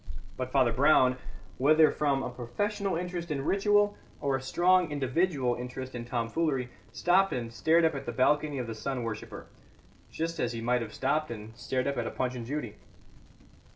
But 0.35 0.51
Father 0.51 0.73
Brown, 0.73 1.17
whether 1.59 1.91
from 1.91 2.23
a 2.23 2.31
professional 2.31 2.95
interest 2.95 3.29
in 3.29 3.45
ritual 3.45 3.95
or 4.19 4.35
a 4.35 4.41
strong 4.41 4.91
individual 4.91 5.53
interest 5.53 5.93
in 5.93 6.05
tomfoolery, 6.05 6.69
stopped 6.91 7.33
and 7.33 7.53
stared 7.53 7.85
up 7.85 7.93
at 7.93 8.07
the 8.07 8.11
balcony 8.11 8.57
of 8.57 8.65
the 8.65 8.73
sun 8.73 9.03
worshipper, 9.03 9.45
just 10.09 10.39
as 10.39 10.53
he 10.53 10.59
might 10.61 10.81
have 10.81 10.95
stopped 10.95 11.29
and 11.29 11.55
stared 11.55 11.85
up 11.85 11.97
at 11.97 12.07
a 12.07 12.09
Punch 12.09 12.33
and 12.33 12.47
Judy. 12.47 12.73